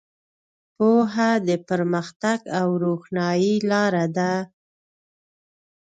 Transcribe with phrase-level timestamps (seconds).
[0.75, 4.33] پوهه د پرمختګ او روښنایۍ لاره ده.